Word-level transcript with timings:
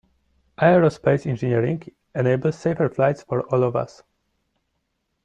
Aerospace 0.59 1.27
engineering 1.27 1.83
enables 2.15 2.57
safer 2.57 2.89
flights 2.89 3.21
for 3.21 3.41
all 3.53 3.61
of 3.63 3.75
us. 3.75 4.01